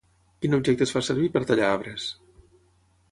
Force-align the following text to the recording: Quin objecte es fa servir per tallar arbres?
Quin 0.45 0.57
objecte 0.57 0.83
es 0.87 0.93
fa 0.95 1.03
servir 1.09 1.29
per 1.35 1.43
tallar 1.51 1.67
arbres? 1.75 2.07